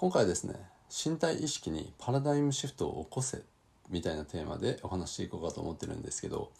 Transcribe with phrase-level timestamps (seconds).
[0.00, 0.54] 今回ですね
[0.88, 3.42] 身体意識にパラダイムシフトを起こせ
[3.90, 6.50] みたいなテーマでお話していこうかと思ってるんですけど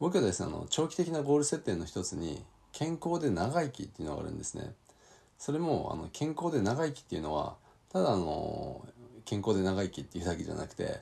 [0.00, 4.72] 僕はですねあの長期的なゴール設定の一つに健康で長生きっていうのがあるんですね。
[5.36, 7.56] それもあの健康で長生きっていうのは
[7.92, 8.82] ただあの
[9.26, 11.00] 健康で長生きっていうだけじゃなくて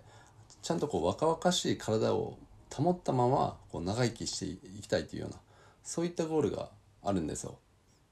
[0.63, 2.37] ちゃんとこう若々しい体を
[2.75, 5.37] 保ったままこう長生きしていきたいというような
[5.85, 6.69] そういったゴールが
[7.05, 7.55] あるんですよ。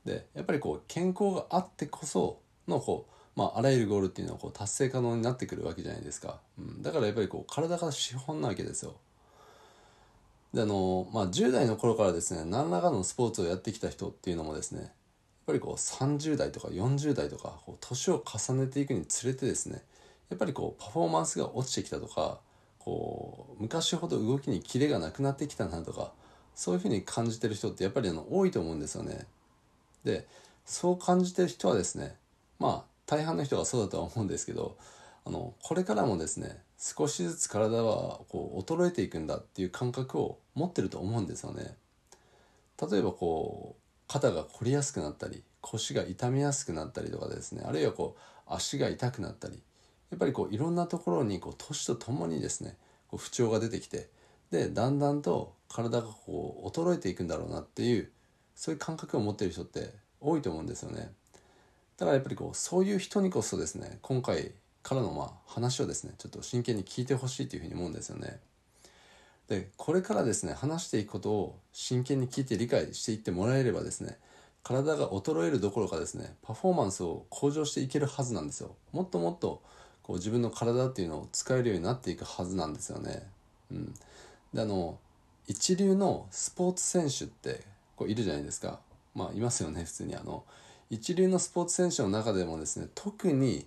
[0.05, 2.39] でやっぱりこう健康があってこそ
[2.69, 8.95] のこう、まあ、あらゆるゴールっていうのはこう達成可能になってくるわけじゃないですか、うん、だからやっぱりこう体が資本なわけですよ。
[10.53, 14.91] であの、まあ、10代の頃からですね何らかのスポーツをやってきた人っていうのもですねやっ
[15.47, 19.83] ぱりこう30代とか40代とかこう年を重ねていくにつれてですね
[20.31, 22.39] やっぱりこうパフォーマンスが落ちてきたとか
[22.79, 26.13] こう昔ほど動きにキレがなくなってきたなとか
[26.55, 29.27] そういうふうに感じてる人ってやっぱりあの多いと思うんですよね。
[30.05, 30.27] で
[30.65, 32.15] そう感じてる人はですね
[32.61, 34.77] まあ大半の人がそうだとは思うんですけど
[35.25, 41.77] あのこれからもですね少しずつ体はこう衰えていくんだっていう感覚を持ってると思うんですよね。
[42.91, 49.63] 例えばこう肩が凝りやすくなったり腰が痛みやすくなったりとかですねあるいはこう足が痛くなったり
[50.11, 52.77] やっぱりこういろんなところにこう年とともにですね
[53.09, 54.09] こう不調が出てきて
[54.51, 58.11] でだんだんと体がこう衰えていくんだろうなっていう
[58.55, 61.11] そういう感覚を持っている人って多いと思うんですよね。
[61.97, 64.53] だからやっぱりこうそういう人にこそですね今回
[64.83, 68.39] からのまあ話をですねちょっと真剣に聞いてほしいというふうに思うんですよね。
[69.49, 74.19] でこれからですね話していくことを真剣に聞いて理解していってもらえればですね
[74.63, 78.75] 体が衰えるどころかですねパフォーマンスを向上していけるはずなんですよ。
[78.93, 79.63] もっともっと
[80.03, 83.23] こう自分の体っていうのを使えるようになっていくはずなんですよね。
[83.71, 83.95] うん、
[84.53, 84.99] であの
[85.47, 87.63] 一流のスポーツ選手って
[87.97, 88.81] こういるじゃないですか。
[89.15, 90.45] まあいますよね普通にあの
[90.91, 93.67] 一流のスポーツ選手の中でもですね特に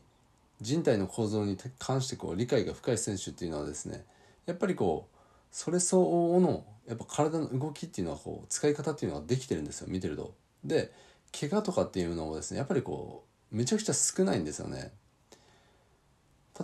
[0.61, 4.05] 人体の構造に関してこう理解が深い選手っていうのはですね
[4.45, 5.17] やっぱりこう
[5.51, 10.33] それ相応のやっぱ体の動きっていうのはこう使い方っていうのができてるんですよ見てると。
[10.63, 10.91] で
[11.37, 14.91] 怪我とかっていうのもですねやっぱりこうめちゃくちゃ少ないんですよね。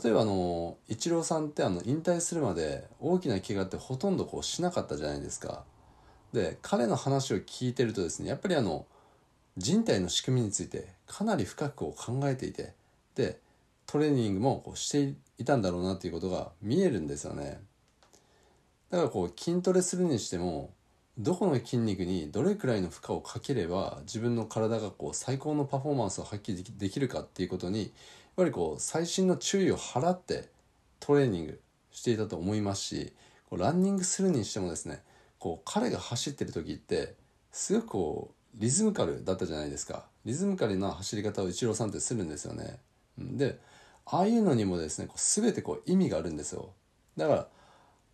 [0.03, 5.63] 例えばあのイチローさんってあの引退するまで大きな怪我ってほとんどこうしなかったじゃないですか。
[6.33, 8.87] で彼の話を聞いてるとですねやっぱりあの
[9.57, 12.73] 人体の仕組みについてかなり深くこう考えていて
[13.15, 13.39] で
[13.85, 17.59] トレーニングもこうしていたんだろうなっていうことが見えるんですよね。
[18.89, 20.71] だからこう筋トレするにしても
[21.17, 27.89] どこの筋肉にどれくらいの負荷をかければ自分の体がこう最高のパフォーマンスを発揮できるかっていうことにやっ
[28.35, 30.49] ぱりこう細心の注意を払って
[30.99, 33.13] トレーニングしていたと思いますし
[33.49, 35.01] こうランニングするにしてもですね
[35.37, 37.13] こう彼が走ってる時って
[37.51, 40.05] すごくこうリズムカルだったじゃないですか。
[40.25, 42.79] リズムカルな走り方をイチローさんってするんですよね。
[43.17, 43.59] で
[44.05, 46.71] ああいうのにもですねこう全てこう意味があるんですよ。
[47.17, 47.47] だから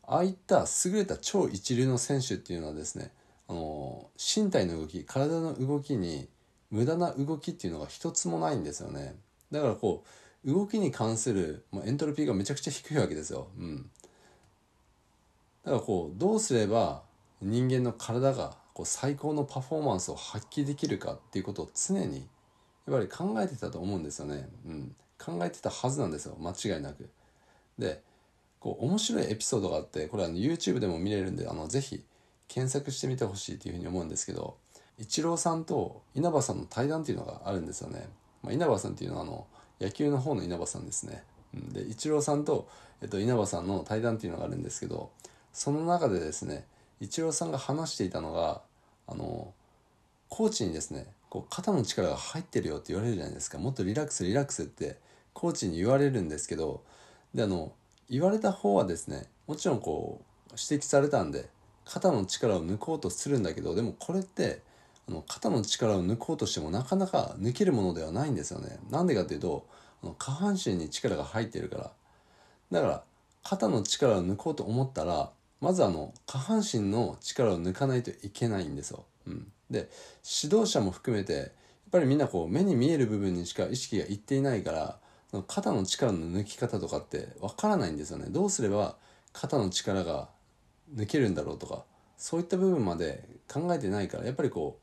[0.03, 3.11] ああいった優れた超一流の選手っていうのはですね
[3.47, 6.27] あの身体の動き体の動きに
[6.71, 9.15] 無駄な動きっていうのが一つもないんですよね。
[9.51, 10.09] だからこう
[10.45, 13.89] 動きに関する、まあ、エントロピーがめちゃくちゃ低いわけですよ、うん、
[15.65, 17.03] だからこうどうすれば
[17.41, 22.25] 人間の体がこう最高のパフォーマンスを発揮できるかっていうことを常に
[22.87, 24.47] やっぱり考えてたと思うんですよね。
[24.65, 27.09] うん、考えてたはずなんですよ間違いなく。
[27.77, 28.01] で
[28.61, 32.01] こう面白いエピソードがあってこれは YouTube でも見れるんであのぜひ
[32.47, 34.55] 検索してみてほしいというふうに思うんですけど
[34.97, 38.07] イチローさんと稲葉さんの対談っていうのがあるんですよね。
[38.41, 39.45] まあ、稲葉さんっていうのはあの
[39.81, 41.25] 野球の方の稲葉さんですね。
[41.53, 42.69] でイチローさんと、
[43.01, 45.09] えっと、稲葉さんの対談っていうのがあるんですけど
[45.51, 46.65] その中でですね
[47.01, 48.61] イチローさんが話していたのが
[49.09, 49.53] あの
[50.29, 54.97] コーチにですねこう肩の力が入ってるよって言われるじゃないですかもっとリラックスリラックスって
[55.33, 56.83] コーチに言われるんですけど
[57.33, 57.71] であの
[58.09, 61.47] 言われた方はですねもちろんこう指摘されたんで
[61.85, 64.61] 肩の力を抜こうとするんだけどでもこれって
[65.07, 68.77] あの肩の力を抜こうとしてもなかなか抜けるものではないんですよね。
[68.91, 69.65] なんでかっていうと
[70.03, 71.91] あの下半身に力が入ってるから
[72.71, 73.03] だから
[73.43, 79.05] 肩の力を抜こうと思ったらまずあの下半身の力を抜かないといけないんですよ。
[79.27, 79.89] うん、で
[80.43, 81.47] 指導者も含めてやっ
[81.91, 88.27] ぱりみんなこう目に見える部分にしか意識がいっていないから肩の力の抜き方とかってわからないんですよね。
[88.29, 88.95] どうすれば
[89.33, 90.29] 肩の力が
[90.95, 91.83] 抜けるんだろうとか
[92.17, 94.79] そういった部分まで考えてないからやっぱりこ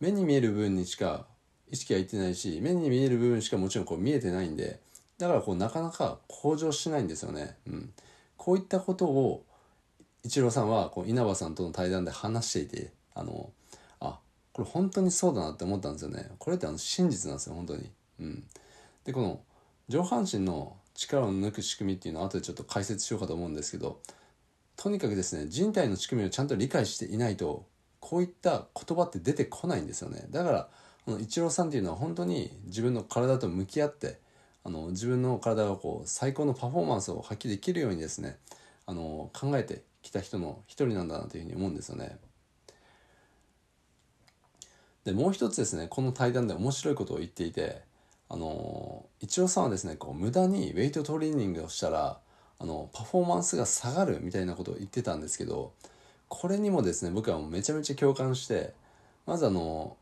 [0.00, 1.26] う目に見える部分にしか
[1.70, 4.80] 意識がいってないし目に見える部分しかもちろんこう見えてないんで
[5.18, 7.56] だからこうなかなか向上しないんですよね。
[7.66, 7.92] うん、
[8.36, 9.44] こういったことを
[10.28, 13.50] イチローさんはこう稲葉さんとの対談で話していてあの
[13.98, 14.18] あ
[14.52, 16.30] これ本当にそうだなって思ったんですよね。
[16.38, 17.90] これってあの真実なんですよ本当に。
[18.20, 18.44] うん、
[19.04, 19.40] でこの
[19.88, 24.00] 上半身の力を抜く仕組みっていうのは後でちょっと解説しようかと思うんですけど
[24.76, 27.64] とにかくですね人体の仕組みをちゃんと理解していないと
[27.98, 30.26] こういった言葉って出てこないんですよね。
[30.28, 30.68] だから
[31.06, 34.18] あのイチローさんっていうのは本当に自分の体と向き合って
[34.62, 38.36] あの自分の体がこう最高のパフォーマンスを発揮できるようにですね
[38.84, 42.18] あの考えてきた人の一人なんだなというふうに思うんですよね。
[45.04, 47.80] でもう一つですねこの対談で面白いことを言っていて
[48.28, 52.18] あのイチローさんはですねこう無駄にウェイトトレーニングをしたら
[52.58, 55.72] あのパフォーマンスが下がるみたいなことを言ってたんですけど
[56.28, 58.74] これにもですね僕はめちゃめちゃ共感して
[59.24, 59.96] まずあの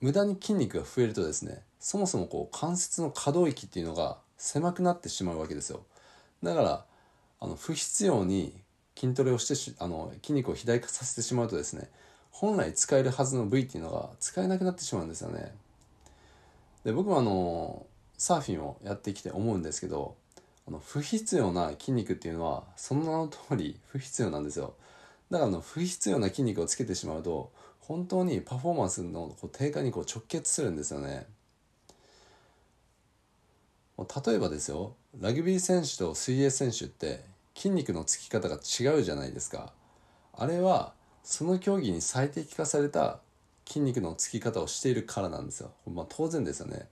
[0.00, 5.82] 無駄に筋肉が増えるとですねそもそもこう関節の可動域っていうのが狭くなってしまうわけですよ
[6.42, 6.84] だから
[7.40, 8.54] あの不必要に
[8.96, 11.90] 筋トレをしてあの筋肉を肥大化させてしまうとですね
[12.30, 15.54] 本来使えるはずの部位っていうのが使えなくなってしまうんですよね。
[16.84, 17.86] で僕はあの
[18.18, 20.16] サーフィンをやってきて思うんですけど
[20.66, 24.74] あの不必要な筋肉っていうのはその名の通り不必要なんですよ。
[25.30, 27.50] だからあの不必要な筋肉をつけてしまうと
[27.80, 31.26] 本当にパフォーマンスのこう低下にこう直結するんですよね。
[33.98, 39.72] 例えばですよラグビー選手と水泳選手って筋肉のつき方が違うじゃないですか
[40.34, 43.20] あれはその競技に最適化された
[43.66, 45.70] 筋肉のつき方をしているからなんですよ。
[45.86, 46.88] まあ、当然ですよね。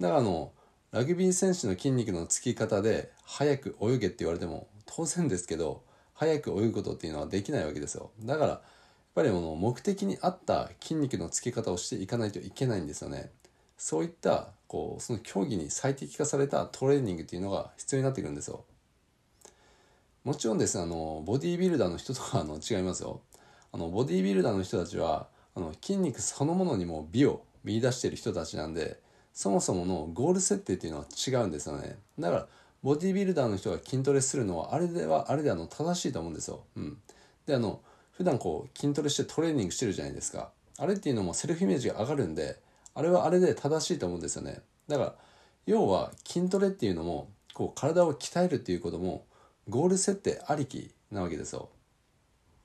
[0.00, 0.52] だからあの
[0.90, 5.82] ラグビー選手の筋肉のつき方で早く泳げって言われても当然ですけど
[6.14, 8.10] 早く泳ぐことっていうのはできないわけですよ。
[8.24, 8.60] だからやっ
[9.14, 13.30] ぱりあの目的に合った筋肉のつき方をしていかないといけないんですよね。
[13.76, 18.64] そういったこうその競技に最適化されたトレーニングっていうのが必要になってくるんですよ。
[20.22, 20.78] もちろんです。
[20.78, 23.22] あのボディービルダーの人とかあの違いますよ。
[23.72, 29.00] あのボディービルダーの人たちはあの筋肉そのものにも美を見出している人たちなんで
[29.32, 31.98] そもそものゴール設定っていうのは違うんですよね。
[32.18, 32.46] だから
[32.82, 36.98] ボディービルダーの人が筋トレするのはあれではあれであの正しいと思うんですよ、うん、
[37.46, 37.80] であの
[38.12, 40.50] 普段こう筋トレしてトレーニングしてるじゃないですか。
[40.76, 42.58] あれっていうのもセルフイメージが上がるんで
[42.94, 44.60] あれはあれで正しいと思うんですよね。
[44.86, 45.14] だから
[45.66, 49.24] 要は筋トレっていうのもこう体を鍛えるっていうことも
[49.70, 51.68] ゴール設定ありきなわけですよ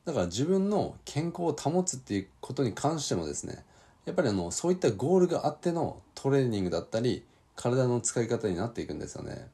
[0.06, 3.64] だから自分の健康を保つっていうことに関してもですね
[4.06, 7.24] やっぱりあのそういったゴールがあってのトレーニングだったり
[7.56, 9.48] 体の使い方になっていくんですよね。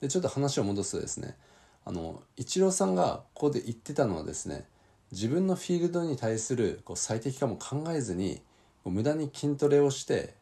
[0.00, 1.36] でちょっと話を戻すとですね
[1.84, 4.66] あのイチローさんがここで言ってたのはですね
[5.10, 8.42] 自分のフィールドに対するこう最適化も考えずに
[8.84, 10.34] 無駄に筋トレをして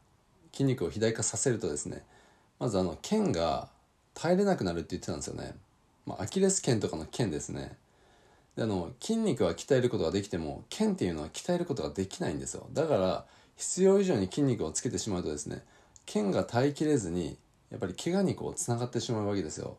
[0.52, 2.04] 筋肉を肥大化させるとですね
[2.58, 3.68] まずあの腱が
[4.16, 5.54] 耐えれなくなるって言ってたんですよね。
[6.06, 7.76] まあ、アキレス腱とかの腱ですね。
[8.56, 12.66] であの筋肉は鍛えることができても腱っていうのは鍛えることができないんですよ。
[12.72, 13.24] だから
[13.56, 15.62] 必要以上に筋肉をつけてしまうとですね
[16.06, 17.36] 腱が耐えきれずに
[17.70, 19.76] やっぱり怪我にこうつながってしまうわけですよ。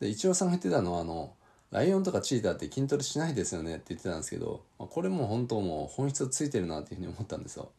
[0.00, 1.32] で一応さんが言ってたのはあの
[1.70, 7.70] ライオンとかチーターって筋トレしないですよねって言ってたんですけど、まあ、これも本当もう本質ついてるなっていうふうに思ったんですよ。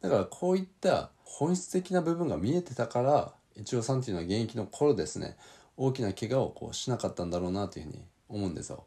[0.00, 5.36] だからこういった本質的な部分が見えてたから一応さんっていうのは現役の頃ですね
[5.76, 8.84] 大きな怪我をこうしなかったんだろうなというふうに思うんですよ。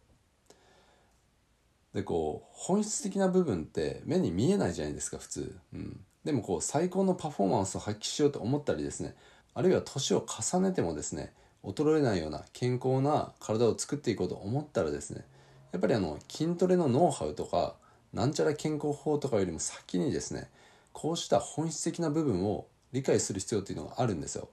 [1.94, 9.16] でこう本質的な部分って目に見えないじゃないですか普通、うん、でもこう最高のパフォーマンスを発揮しようと思ったりですね
[9.54, 15.26] あるいは年を重ねてもですね衰えないような健康な体を作っていこうと思ったらですね
[15.72, 17.76] やっぱりあの筋トレのノウハウとか
[18.14, 20.50] なんちゃら健康法とかよりも先にですね
[20.94, 24.50] こうした本質的な部分を理解する必要っていうのがあるんですよ。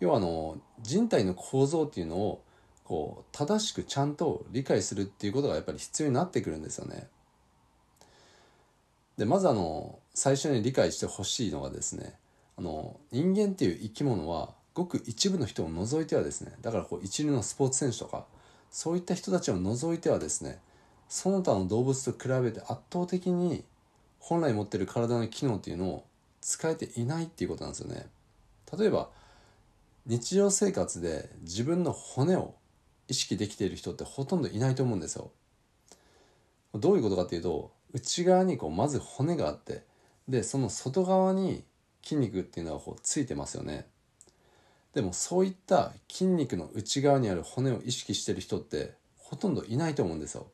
[0.00, 2.42] 要はあの人体の構造っていうのを
[2.84, 7.08] こう正しくちゃんと理解するっていうことがやっぱり必要になってくるんですよね。
[9.16, 12.14] でまずあの最初に理解してほしいのがですね
[12.58, 18.26] あの人間っていう生き物はごく一部の人を除いてはですねだからこう一流のスポーツ選手とか
[18.70, 20.58] そういった人たちを除いてはですね
[21.08, 23.64] その他の動物と比べて圧倒的に
[24.20, 26.04] 本来持ってる体の機能っていうのを
[26.42, 28.06] 使えていないっていうことなんですよね。
[28.76, 29.08] 例えば
[30.06, 32.54] 日常生活で自分の骨を
[33.08, 35.32] 意識できている人ってほとんどいないと思うんですよ。
[36.74, 39.82] どういうことかっていうと内側にこうまず骨があって
[40.28, 41.64] でその外側に
[42.04, 43.86] 筋肉っていうのがこうついてますよね。
[44.94, 50.46] でもそういった筋肉の内側にある骨を意識してる人ってほとんどいないと思うんですよ。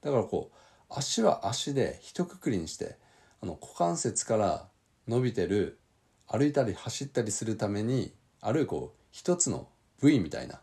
[0.00, 0.56] だからこう
[0.88, 2.96] 足は足で一括りにして
[3.42, 4.68] あの股関節から
[5.06, 5.78] 伸びてる
[6.26, 8.12] 歩いたり走ったりするために
[8.42, 9.68] あるいはこう一つの
[10.00, 10.60] 部位みたいな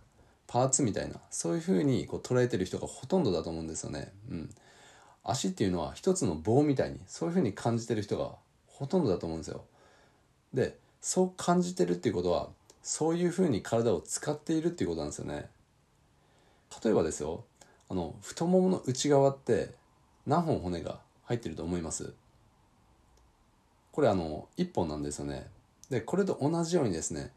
[0.48, 4.12] パーツみたいなそういうふうにこう捉えてる人がほとんどだと思うんですよね。
[4.30, 4.50] うん、
[5.24, 8.32] 足っていうのは一つの棒みたいにそういうふうに感じてる人が
[8.68, 9.64] ほとんどだと思うんですよ。
[10.54, 12.50] でそう感じてるっていうことは
[12.82, 15.50] そういうふうに体を使っているっていうことなんですよね
[16.84, 17.46] 例えばですよ
[17.88, 19.76] あの太ももの内側って
[20.26, 22.14] 何本骨が入ってると思います？
[23.92, 25.48] これあの1本なんですよね
[25.90, 27.32] でこれと同じようにですね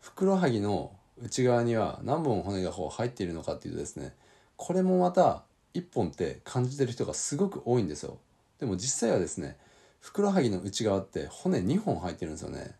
[0.00, 4.14] ふくらはぎの内側には何本骨がこう入っているのかっていうとですね
[4.56, 5.42] これもまた
[5.74, 8.18] 1本って感じてる人がすごく多いんですよ。
[8.58, 9.56] でも実際はですね
[10.00, 12.74] ふくらはぎの内側って骨2本入ってるんですよね。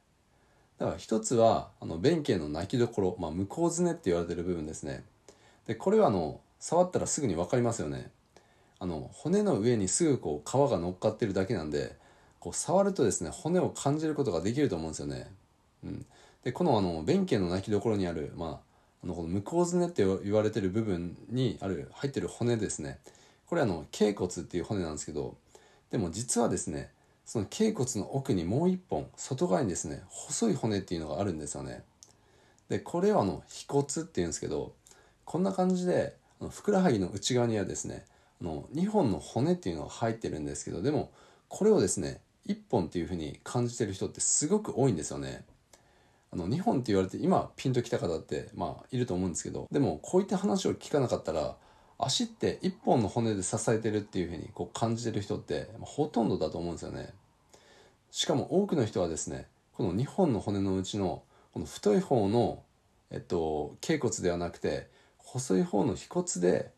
[0.79, 5.05] だから一つはあの弁慶の泣きどころ、まあ、向こうずねって言われてる部分ですね。
[5.67, 8.11] でこれはあの触ったらすぐに分かりますよね。
[8.81, 11.97] あの骨の上にすぐこう皮が乗っかってるだけなんで
[12.39, 15.27] こう触るとですね骨を感じることができると思うんですよね、
[15.85, 16.07] うん、
[16.49, 22.97] でこのあの弁慶の泣きどころにある、まあ、あのこの向こうずねって言われてる部分にある入ってる骨ですね
[23.49, 25.37] これあの頸骨っていう骨なんですけど
[25.90, 26.88] でも実はですね
[27.26, 31.83] その頸骨の奥にもう一本外側にですね細い骨っていうのがあるんですよね
[32.71, 34.73] でこれをあの腓骨っていうんですけど
[35.26, 36.14] こんな感じで
[36.49, 38.07] ふくらはぎの内側にはですね
[38.40, 41.11] あの2本の骨っていうのが入ってるんですけどでも
[41.49, 45.45] これをですね1本っていうふうに感じてる人ってすごく多いんですよね。
[46.31, 51.57] あの2本って言われて今ピンときた方ってまあいると思うんですけどでもこういった話を聞かなかったら
[51.99, 57.13] 足って1本の骨で支えてるっていうふうにこう感じてる人ってほとんどだと思うんですよね。
[58.11, 62.63] しかも多くの人はですねこの2本の骨のうちのこの太い方の、
[63.11, 66.71] えっと、頸骨ではなくて細い方の腓骨で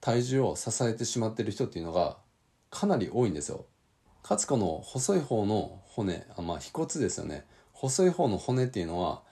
[0.00, 2.16] 体重を支えてしまってる人っていうのが
[2.70, 3.66] かなり多いんですよ。
[4.22, 7.44] かつこの細い方の骨あまあ腓骨ですよね
[7.80, 9.22] 細い方の骨っていうのは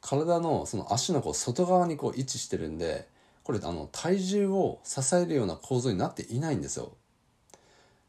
[0.00, 3.06] 体のその足のこう外側にこう位置してるんで
[3.42, 6.92] これあの体重を支えるような構造になっていないんですよ。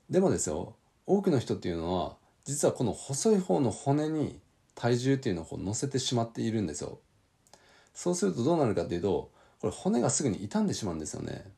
[0.10, 0.76] でもですよ
[1.06, 2.16] 多くの人っていうのは
[2.46, 4.40] 実はこの細い方の骨に
[4.74, 7.00] 体重っていうのをこう乗せてしまっているんですよ。
[7.94, 9.30] そうするとどうなるかっていうと
[9.60, 11.52] これ骨がすぐに傷んでしまうんですよね。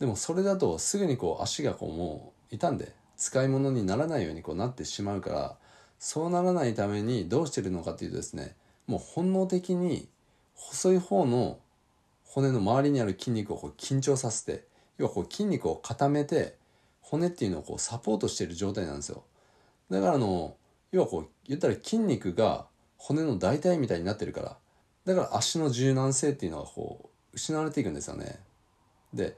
[0.00, 5.56] でもそれだとすぐにこう足がこうもう傷んで使い物にならないようにこうなってしまうから
[5.98, 8.54] そうならないためにどうしてるのかっていうとですね
[8.86, 10.08] もう本能的に
[10.54, 11.58] 細い方の
[12.24, 14.64] 骨の周りにある筋肉をこう緊張させて
[14.98, 16.56] 要はこう筋肉を固めて
[17.00, 19.24] 骨っていうのをこうサポートしている状態なんですよ。
[19.90, 20.56] だからあの
[20.90, 24.56] 要はこう言ったら筋肉が骨の代替みたいになってるから
[25.04, 28.40] だから足の柔軟性っていうのがこう失われていくんですよね。
[29.12, 29.36] で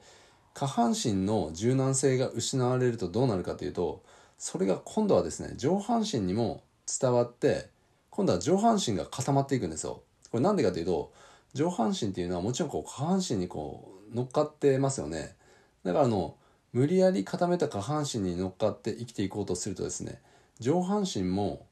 [0.53, 4.01] 下半身の柔軟性が失われるとどうなるかというと
[4.37, 7.69] それが今度はですね上半身にも伝わって
[8.09, 10.01] 今度は上半身が固まっていくんですよ。
[10.31, 11.13] これなんでかというと
[11.53, 15.35] 上半身っていうのはもちろんこう下半身にこう乗っかってますよね。
[15.83, 16.35] だからあの
[16.73, 20.21] 無理やり固めた下半身に乗っかって生きていこうとするとですね
[20.59, 21.65] 上半身も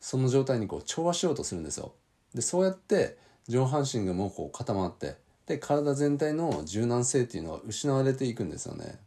[0.00, 1.92] その状態にこう調和しようとするんですよ。
[2.34, 3.16] でそうやって
[3.48, 5.16] 上半身がもうこう固まって
[5.46, 8.98] で体全体の柔軟性っていうのは失われていくんですよね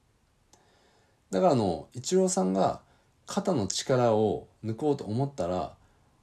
[1.31, 2.81] だからあのイチローさんが
[3.25, 5.73] 肩の力を抜こうと思ったら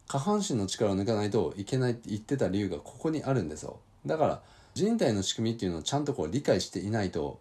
[0.09, 3.79] 下半身の力を抜かないといけないって言ってた理由がここにあるんですよ。
[4.05, 4.41] だから
[4.75, 7.39] 人体の仕組みっていうのをちゃんとこう理解していないと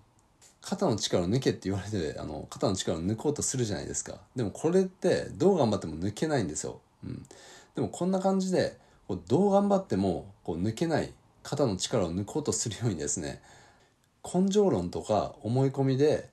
[0.61, 4.19] 肩の力を抜けって言われてあの肩の力を抜こうとするじゃないですか。
[4.35, 7.25] でもこれってどう頑張っても抜けないんですよ、うん、
[7.75, 8.77] でもこんな感じで
[9.07, 11.11] こうどう頑張ってもこう抜けない
[11.43, 13.41] 肩の力を抜こうとするようにですね
[14.23, 16.29] 根性論とか思い込みで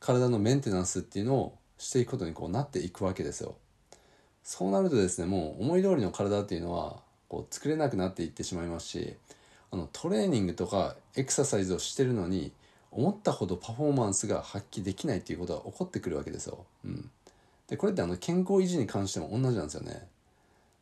[0.00, 3.56] 体のメンテナンスっていうのをしていくことにこうなっていくわけですよ。
[4.42, 9.16] そうなるとですねもう思い通りの体っていうのはこう作れなくなっていってしまいますし
[9.72, 12.52] あのトレーニングとかエクササイズをしてるのに
[12.92, 16.64] 思ったほどパフォーマンスが発揮できないっていうことが起こってくるわけですよ。
[16.84, 17.10] うん、
[17.66, 20.06] でこれってあの健康維持に関しても同じなんですよね。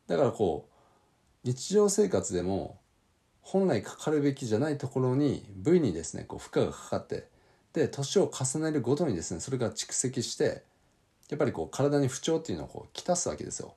[0.07, 2.77] だからこう日常生活でも
[3.41, 7.27] 本来かかるべきじゃないところに部位にですねこう負荷がかかって
[7.73, 10.63] で年を重ねるごとにですねそれが蓄積して
[11.29, 13.75] やっぱりこう体に不調っていうのをこうきたすわけですよ。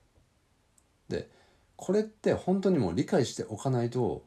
[1.09, 1.29] で
[1.77, 4.25] これって本当にもう理解しておかないと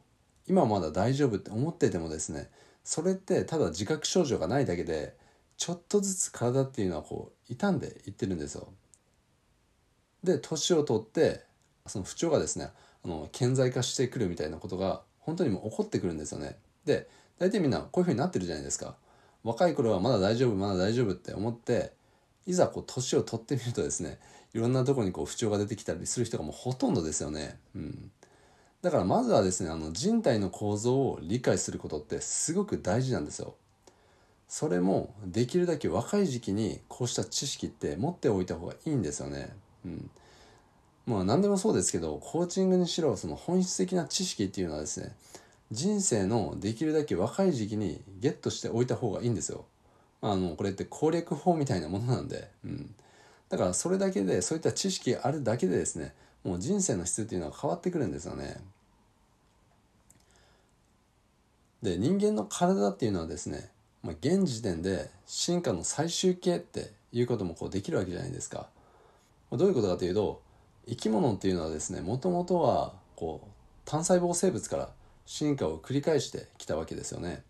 [0.48, 2.50] 今まだ大丈夫って思っててもですね
[2.82, 5.14] それってただ自覚症状がないだけで
[5.56, 8.68] ちょっとずつ体っていうのはこう傷んでいってるんですよ。
[10.24, 11.44] で年を取って
[11.86, 12.70] その不調がですね
[13.04, 16.56] あの顕在化してくるみたいなことが本当にもう怒ってくるんですよね。
[16.84, 18.96] で大体みんなこういうふうになってるじゃないですか。
[19.44, 21.92] 若い頃はまだ大丈夫まだ大丈夫って思って
[22.46, 24.18] いざこう年を取ってみるとですね
[24.54, 27.58] いろんなとこにこう不調が出てきたりする人がもうほとんどですよね。
[27.74, 28.10] うん、
[28.82, 33.54] だからまずはですねあの人体の構造を理解することってすごく大事なんですよ。
[34.48, 39.56] それもできるだけ若い時期にこうした知識って持っておいた方がいいんですよね。
[39.86, 40.10] うん、
[41.06, 45.14] まあ何でもそうですけどコーチングにしろその本質的な知識っていうのはですね
[45.70, 49.64] 人生のできるだけ若い時期にゲットしておいた方がいいんですよ。
[50.22, 52.94] あのこれって攻略法みたいなものなんで、うん、
[53.48, 56.14] だからそれだけでそういった知識あるだけでですね
[56.44, 58.60] もう人生の質っていうのは変わってくるんですよね。
[61.82, 63.68] で人間の体っていうのはですね、
[64.04, 68.68] まあ、現時点で進化の最終形っていうこともこうできるわけじゃないですか。
[69.50, 70.40] どういうことかというと
[70.88, 73.48] 生き物っていうのはですねもともとはこう
[73.84, 74.90] 単細胞生物から
[75.26, 77.42] 進化を繰り返してきたわけですよね。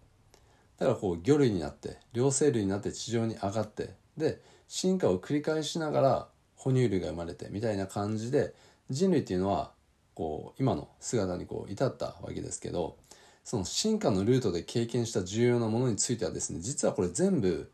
[0.78, 8.54] だからこう魚類になって両生類になって地上に上がってで進化を繰り返しながら哺乳類が生まれてみたいな感じで
[8.90, 9.72] 人類っていうのは
[10.14, 12.96] こう今の姿にこう至ったわけですけど
[13.44, 17.70] その進化のルートで経験した重要なものについてはですね実はこれ全部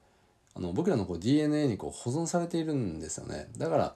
[0.54, 3.48] あの僕らのこう DNA にこう保存されているんですよね。
[3.58, 3.94] だから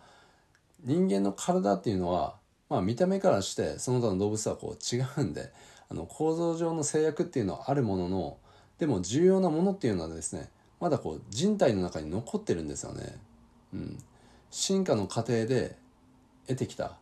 [0.85, 2.37] 人間の体っていうのは、
[2.69, 5.53] まあ、見た目からしてその他の動物はこう違うんで
[5.89, 8.39] あの構造上の制約っていうのはあるものの
[8.79, 10.49] でも重要なものっていうのはですね
[10.81, 13.17] まだこう人体の中に残ってるんですよね。
[13.73, 13.99] うん、
[14.50, 15.76] 進化の過程で
[16.47, 16.97] 得てきた、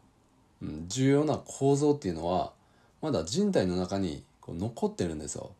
[0.63, 2.53] うん、重要な構造っていうのは
[3.01, 5.53] まだ人体の中にこう残ってるんですよ。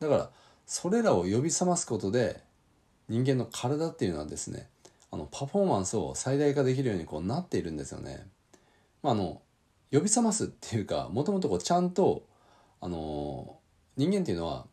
[0.00, 0.30] だから
[0.66, 2.42] それらを呼び覚ますことで
[3.08, 4.68] 人間の体っていうのはですね
[5.10, 8.26] あのパフォーマンスを最大化できるようにこうなっているんですよね。
[9.02, 9.40] まあ、あの
[9.92, 12.24] 呼び覚ますっていうかもともとちゃんと
[12.80, 13.56] あの
[13.96, 14.66] 人間っていうのは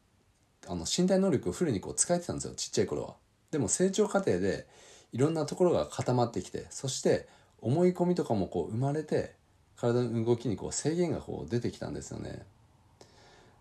[0.67, 3.15] あの身体能力をフルにこう使えてたんですよちっちゃい頃は。
[3.51, 4.65] でも成長過程で
[5.11, 7.27] いろんなところが固まってきてそして
[7.61, 9.33] 思い込みとかもこう生まれて
[9.75, 12.45] 体の動きにこう制限がこう出てきたんですよね。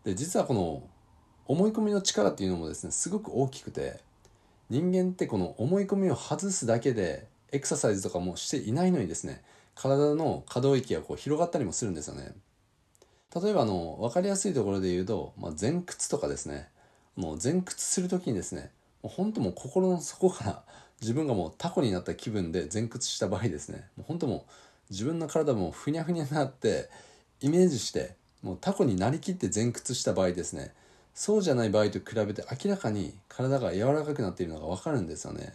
[0.04, 0.82] で実はこの
[1.46, 4.00] 思い込みの力っていうのもですねすごく大きくて
[4.70, 9.42] 人間ってこの思い込みを外すだけでエクササイズとかもしていないのにですね
[9.74, 12.32] 体の可動域がこう広がったりもするんですよね。
[13.34, 16.68] 例えばあの分かりやすいところで言うと、まあ、前屈とかですね
[17.16, 18.70] もう前屈する時にですね
[19.02, 20.62] もう本当もう心の底から
[21.00, 24.50] 自分がもうタコになった気分で前屈した場合ですねもう本当もう
[24.90, 26.88] 自分の体もふにゃふにゃになって
[27.40, 30.72] イメージしてもうタコになりきって前屈した場合ですね
[31.14, 35.52] そうじゃない場合と比べて明らかに体が柔らかくなっているのが分かるんですよね。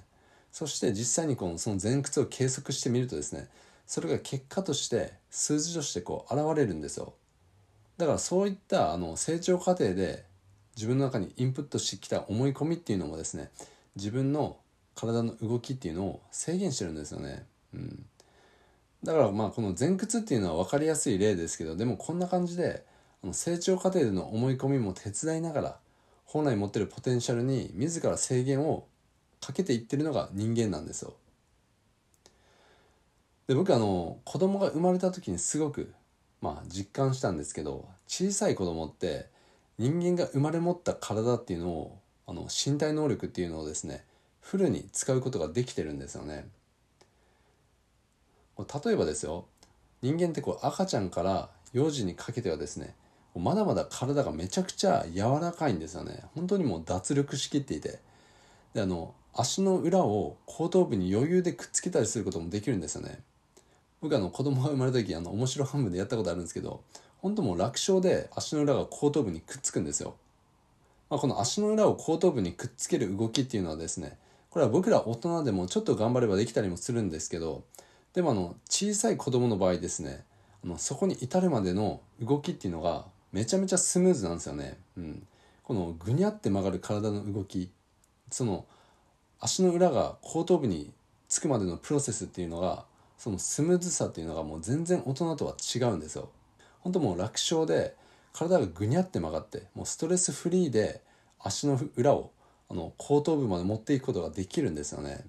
[0.51, 3.47] そして実際にこのその前屈を計測してみるとですね
[3.85, 7.13] それが結果として数字としてこう現れるんですよ。
[7.97, 10.23] だからそういったあの成長過程で
[10.77, 13.49] 自分の中にインプットしてきた思い込みっていうのもですね
[13.95, 14.57] 自分の
[14.95, 17.45] 体の動きっていうのを制限してるんですよね。
[17.73, 18.05] うん、
[19.03, 22.85] だからまあこの前屈っていうのは分かりやすい例ですけどでもこんな感じで
[23.31, 25.77] 成長過程での思い込みも手伝いながら
[26.25, 28.85] 本来持ってるポテンシャルに自ら制限を
[29.41, 31.15] かけていってるのが人間なんですよ。
[33.47, 35.93] で僕あの子供が生まれた時にすごく
[36.41, 39.29] まあ実感したんですけど小さい子供って
[39.77, 44.03] 人間が生まれ持った体っていうのをあの身体能力っていうのをですね
[44.41, 46.47] フルに使うことができてるんですよね。
[48.57, 49.45] 例えばですよ
[50.01, 52.95] 人間ってこう赤ちゃんから幼児にかけてはですね
[53.35, 56.23] まだまだ体がめちゃくちゃ柔らかいんですよね。
[56.33, 57.99] 本当にもう脱力しきっていて。
[58.73, 63.19] であの足の裏を後頭部に余裕でくっつけたりすることもできるんですよね。
[64.01, 66.81] 僕あの子供が生まれた時あの面白半分でやったことあるんですけど
[67.21, 70.15] 本当もう楽勝で足の裏が後頭部にくっつくんですよ、
[71.09, 74.17] まあ、この足の裏を後頭部にくっつける動きっていうのはですね
[74.49, 77.63] これは僕ら大人でもちょっと頑張ればできたりもするんですけど
[78.13, 80.23] でもあの小さい子供の場合ですね
[80.63, 85.27] あのそこに至るまでの動きっていうのがめちゃめちゃスムーズなんですよね、うん、
[85.63, 87.69] このぐにゃって曲がる体の動き
[88.31, 88.65] その
[89.39, 90.91] 足の裏が後頭部に
[91.29, 92.85] つくまでのプロセスっていうのが
[93.17, 96.29] そのスムーズさっていうのがもう全然大人とは違うんですよ。
[96.87, 97.95] 本当もう楽勝で
[98.31, 101.01] 体がぐにゃって曲がってもうストレスフリーで
[101.37, 102.31] 足の裏を
[102.69, 105.25] あの後頭部まで持っていくことができるんですよね。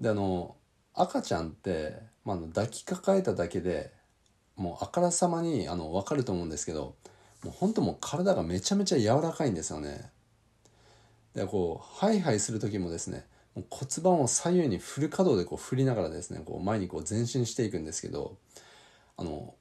[0.00, 0.56] であの
[0.94, 3.92] 赤ちゃんって、まあ、抱きかかえただけで
[4.56, 6.94] もうあからさまにあの分かると思うんですけど
[7.44, 10.10] もう本当もう体がめちゃめちゃ柔らかいんですよね。
[11.34, 18.38] でこうハイハイする時もですねもう骨盤を左右にフル稼働でこう振りながらですねこう前にこう前進していくんですけど
[19.18, 19.54] あの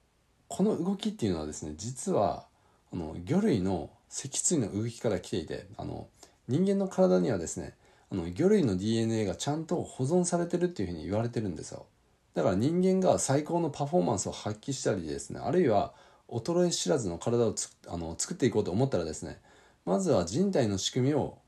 [0.48, 2.46] この動きっていうのはですね実は
[2.94, 6.08] あの魚類の脊椎の動きから来ていてあの
[6.48, 7.76] 人間の体にはですね
[8.12, 11.86] あの魚類の DNA がちゃんと保存されてるっていうふうに言われてるんですよ。
[12.34, 15.94] だから人間が最高のパフォーマンスを発揮したりですねあるいは
[16.30, 19.42] 衰え知らずの体をつあの作っていこうと思ったらですね
[19.86, 21.40] まずは人体の仕組みを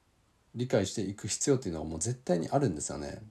[0.56, 3.22] 理解していく必要っていうのはもう絶対にあるんですよね。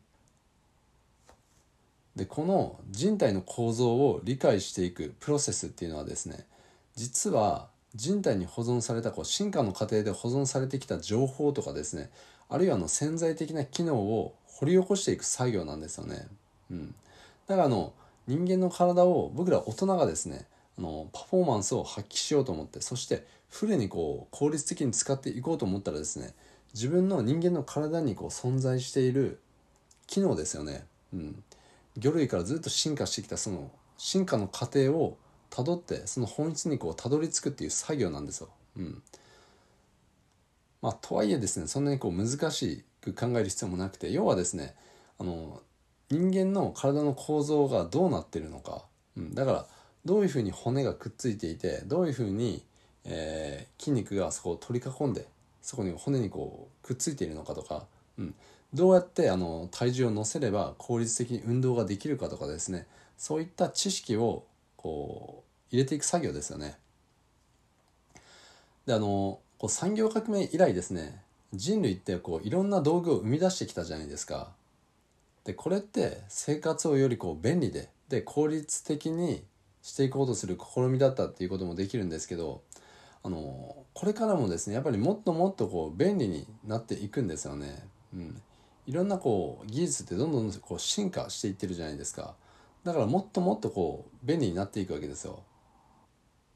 [2.19, 6.45] でこの人体の構造を理解していくプロセスっていうのはですね
[6.97, 12.11] 実は人体に保存されたこう進化の過程で保存されてきた情報とかですね
[12.49, 16.27] あるいはの潜在的な機能を掘り起こしていく作業なんですよね。
[16.73, 16.95] うん、
[17.47, 17.93] だからあの
[18.27, 26.35] 人間の体を僕ら大人がですねあのパフォーマンスを発揮しようと思ってそしてフルにこう効率的に使っていこうと思ったらですね
[26.75, 29.39] 自分の人間の体にこう存在している
[30.09, 30.85] 機能ですよね。
[31.13, 31.43] うん、
[31.99, 35.19] 魚類からずっと進化してきたその進化の過程を
[35.51, 38.49] たどってその本質にこうたどり着くっていう作業なんですよ。
[38.77, 39.03] うん、
[40.83, 44.75] まあとはいえですねそんなにこう難しく考える必要もなくて要はですね
[45.19, 45.61] あの
[46.11, 48.85] 人間の体の構造がどうなってるのか、
[49.17, 49.67] うん、だから
[50.05, 52.63] どういうふうに骨がくっついていてどういうふうに、
[53.05, 55.27] えー、筋肉がそこを取り囲んで
[55.61, 57.85] そこに骨にこうくっついているのかとか、
[58.19, 58.35] うん、
[58.75, 64.45] どうやってあの体重を乗せれば効率的に運動ができるかとかですねそういった知識を
[64.77, 66.79] こう入れていく作業ですよね。
[68.87, 74.53] であのこう産業革命以来ですね人類ってこういろんな道具を生み出してきたじゃないですか。
[75.45, 79.43] でこれって生活をよりこう便利でで効率的に
[79.83, 82.63] していこうとする試みだったっていうこともできるんですけど
[83.23, 87.83] あのこれからもですねやっぱりもっともっとこう便利になっていくんですよね。
[88.15, 88.43] うん、
[88.89, 92.35] いろんなこう技術ってどんどんこう進化していってるじゃないですか。
[92.85, 95.43] だからもっともっとこう便利になっていくわけですよ。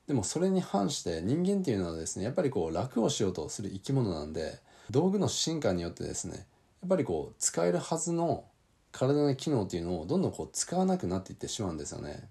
[0.07, 6.47] でもそれに反して人間っていうのはですねやっぱりこう楽をしようとする生き物なんで道具の進化によってですね
[6.81, 8.45] やっぱりこう使えるはずの
[8.93, 12.29] 体の機能っていうのをどんどんこう使わなくなっていってしまうんですよね。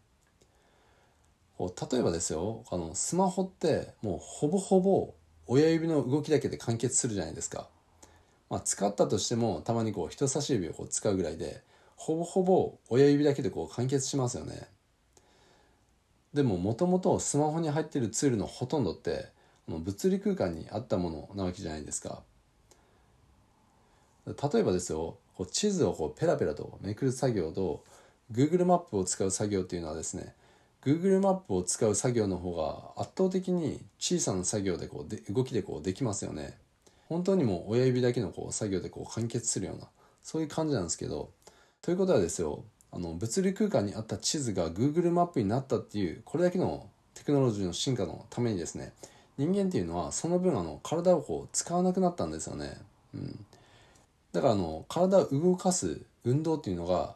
[1.59, 5.13] こう例えばですよあのスマホってもうほぼほぼ
[5.45, 7.69] 親指の動きだけで完結するじゃないですか。
[8.51, 11.63] まあ、使ったとしてもたまにこう人差し指をこう使うぐらいで
[11.95, 14.67] ほぼほぼ親指だけでこう完結しますよね。
[16.33, 19.29] でももともとスマホに入ってるツールのほとんどって
[19.69, 22.23] 物理空間にあったものなわけじゃないですか。
[24.25, 27.85] 例えばですよこう地図をこうペラペラとめくる作業と
[28.33, 30.35] Google マップを使う作業っていうのはですね
[30.83, 36.59] Google マップを使う作業の方が圧倒的に小さな作業でこうで動きでこうできますよね。
[37.11, 39.89] 本当にもう親指だけのこう作業でこう完結するような
[40.23, 41.29] そういう感じなんですけど
[41.81, 48.93] ということはですよあの物理空間にあった地図が Google マップになったっていうこれだけのテクノロジーの進化のためにですね
[49.37, 52.77] 人間っていうのはその分あの体をこう使わなくなったんですよね。
[53.13, 53.45] うん、
[54.31, 57.15] だからあの体を動かす運動っていうのが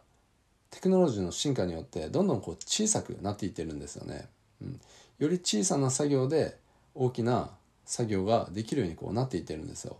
[0.71, 4.27] テクノロジーの進化によってどんどんこう小さくなっていってるんですよね。
[4.62, 4.81] うん、
[5.19, 6.58] より小さな作業で
[6.95, 7.51] 大きな
[7.86, 9.98] 作業ができるようにこうなっていってるんですよ。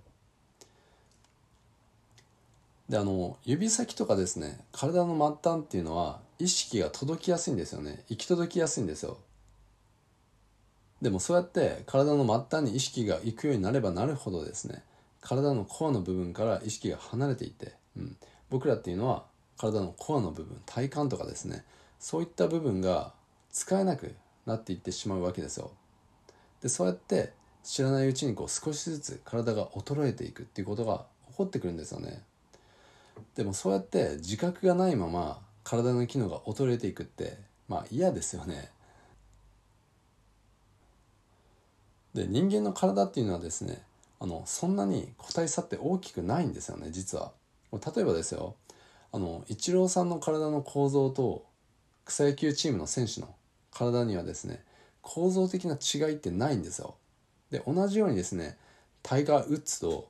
[2.90, 8.04] であの指先とかですね体の末端っていうのは意識が届きやすいんですよね。
[8.10, 9.18] 行き届きやすいんですよ。
[11.02, 14.82] でもそうやって体の末端に意識が行くようになればなるほどですね
[15.22, 18.16] 体のコアの部分から意識が離れていって、うん、
[18.50, 19.26] 僕らっていうのは
[19.58, 21.64] 体のコアの部分体幹とかですね
[22.00, 23.14] そういった部分が
[23.52, 25.72] 使えなくなっていってしまうわけですよ。
[26.62, 27.34] でそうやって
[27.66, 32.22] 知らないうちにこう少しずつ体が衰えていくっていうことが起こってくるんですよね。
[33.36, 38.70] でもそうやって自覚がないまま体の機能が衰えていくってまあ嫌ですよね。
[42.14, 43.82] で人間の体っていうのはですね
[44.20, 47.32] あのそんなに個体差って大きくないんですよね実は。
[47.74, 48.56] 例えばですよ
[49.12, 51.44] あのイチローさんの体の構造と
[52.06, 53.34] 草野球チームの選手の
[53.72, 54.64] 体にはですね
[55.02, 56.96] 構造的な違いってないんですよ。
[57.52, 58.58] で同じようにですね
[59.04, 60.08] タイガー・ウッズと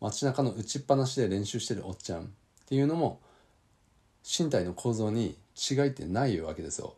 [0.00, 2.26] 街中の打ちっぱなしで練習してるおっちゃんっ
[2.66, 3.20] ていうのも
[4.24, 6.94] 身体の構造に違いってないわけですよ。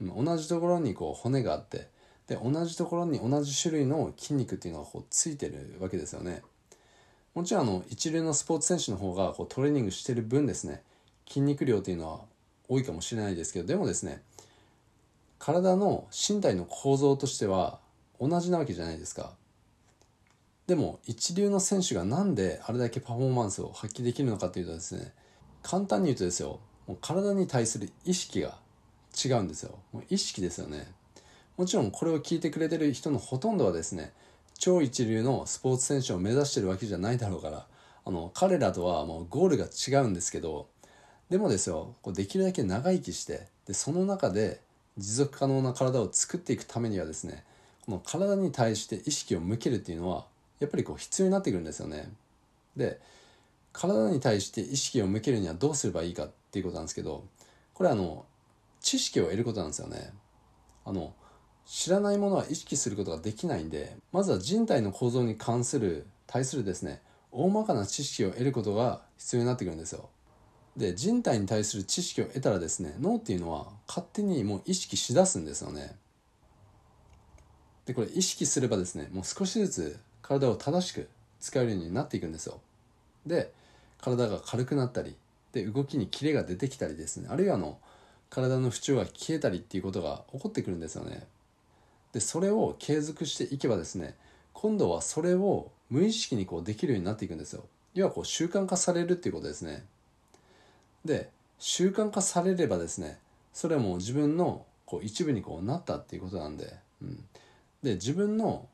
[0.00, 1.88] 同じところにこう骨があって
[2.28, 6.42] で同じところに同じ種類の筋肉っていうのがこうついてるわけですよね。
[7.34, 10.82] もちろんあの一流のスポーツ選手の方がこうトレーニングしてる分ですね
[11.28, 12.20] 筋肉量っていうのは
[12.68, 14.22] 多いかもしれないですけどでもですね
[15.38, 17.78] 体の身体の構造としては
[18.20, 19.32] 同じなわけじゃないですか。
[20.68, 25.12] でも一流の選手が何であれだけパフォーマンスを発揮できるのかというとですね
[25.62, 28.58] 簡単に言うとですよもう体に対する意識が
[29.24, 30.86] 違うんですよもう意識ですよね
[31.56, 34.12] もちろんこれを聞いてくれてる人のほとんどはですね
[34.58, 37.66] 超一流のスポーツ選手を目指してるわけじゃないだろうから
[38.04, 40.68] あの彼らとはもうゴールが違うんですけど
[41.30, 44.60] でもですよこうできるだけ長生きしてでその中で
[44.98, 47.44] 持続可能な体を作っていくためにはですね
[47.88, 50.26] の体に対して意識を向けるっていうのは
[50.60, 52.10] やっぱりこう必要になってくるんですよね。
[52.76, 53.00] で
[53.72, 57.24] 体に対して意識を向けるにはどうすればいいかっていうことなんですけど
[57.74, 58.24] これあの
[58.80, 60.12] 知識を得ることなんですよね。
[60.84, 61.14] あの
[61.66, 70.08] 知らないものは意識することができないんでまずは人体の構造に関する対するですね大まかな知識を得ることが必要になってくるんですよ。
[70.76, 75.96] で人体に対する知識を得たらですね脳っていうのは勝手にもう意識しだすんですよね。
[77.88, 81.08] でこれ意識すればですねもう少しずつ体を正しく
[81.40, 82.60] 使えるようになっていくんですよ。
[83.24, 83.50] で
[83.98, 85.16] 体が軽くなったり
[85.52, 87.78] で動きにキレが出てきたりですねあるいはあの
[88.28, 91.26] 体の不調が消えたりっていうことが起こってくるんですよね。
[92.12, 94.14] でそれを継続していけばですね
[94.52, 97.64] 今度はそれを無意識にこうできるようになっていくんですよ。
[97.94, 99.82] 要はこう習慣化されるっていうことですね。
[101.06, 103.18] で習慣化されればですね
[103.54, 107.24] それはもう自分のこう一部にこうなったっていうことなんで、うん、
[107.82, 108.68] で自分の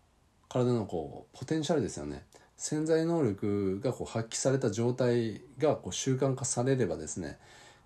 [0.49, 2.23] 体のこうポテンシャルですよね
[2.57, 7.39] 潜在能力がこう発揮された状態がこう習慣化されればですね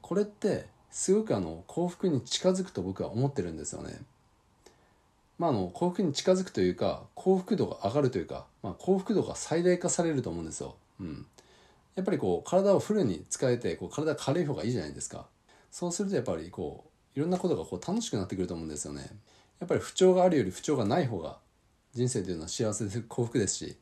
[0.02, 3.98] これってすごくあの幸福に近づくと僕は思ってるんですよね。
[5.38, 10.74] まあ、あの幸福に近づくというか幸福度が上がるというか、まあ、幸福度が最大化されると思うんですよ。
[11.00, 11.26] うん、
[11.94, 15.26] やっぱりこう体をフルに使えてこう体軽い方がいいじゃないですか。
[15.70, 16.84] そうするとやっぱりこ
[17.16, 19.08] ういろんなことがこう楽しくなってくると思うんですよね。
[19.60, 21.38] やっぱり不調があるより不調がない方が
[21.94, 23.76] 人生というのは幸せで幸福ですし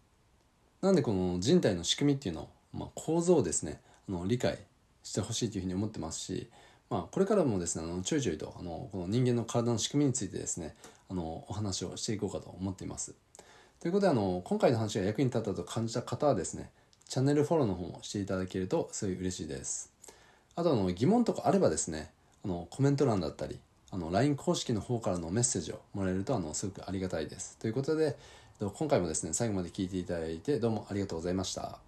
[0.81, 4.59] なんでこの人体の仕組みっていうのを、まあ、構造をですねあの理解
[5.03, 6.51] してほしいというふうに思ってますし、
[6.91, 10.75] まあ、これからもですねあのちょいちょいとあのこの人間の体の仕組みについてですね
[11.11, 13.15] あのお話をしていこうかと思っています。
[13.81, 16.71] ということであの今回の話が役に立ったと感じた方はですね
[17.09, 19.93] チャンネルフォローの方もしていただけるとすごい嬉しいです。
[20.57, 22.11] あとあの疑問とかあればですね
[22.45, 23.61] あのコメント欄だったり
[23.97, 27.57] あの LINE 公式の方からのメッセージをもらえるとあのすごくありがたいです。
[27.57, 28.15] ということで
[28.61, 31.86] 今回もですね最後まで聞いていただいてどうもありがとうございました。